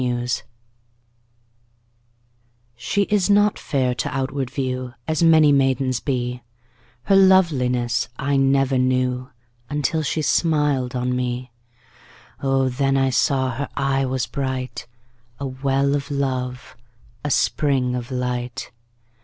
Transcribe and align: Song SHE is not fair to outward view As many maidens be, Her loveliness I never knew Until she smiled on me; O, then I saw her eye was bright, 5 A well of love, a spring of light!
Song 0.01 0.27
SHE 2.75 3.03
is 3.03 3.29
not 3.29 3.59
fair 3.59 3.93
to 3.93 4.09
outward 4.09 4.49
view 4.49 4.95
As 5.07 5.21
many 5.21 5.51
maidens 5.51 5.99
be, 5.99 6.41
Her 7.03 7.15
loveliness 7.15 8.09
I 8.17 8.35
never 8.35 8.79
knew 8.79 9.29
Until 9.69 10.01
she 10.01 10.23
smiled 10.23 10.95
on 10.95 11.15
me; 11.15 11.51
O, 12.41 12.67
then 12.67 12.97
I 12.97 13.11
saw 13.11 13.51
her 13.51 13.69
eye 13.77 14.05
was 14.07 14.25
bright, 14.25 14.87
5 15.37 15.47
A 15.47 15.47
well 15.61 15.95
of 15.95 16.09
love, 16.09 16.75
a 17.23 17.29
spring 17.29 17.93
of 17.93 18.09
light! 18.09 18.71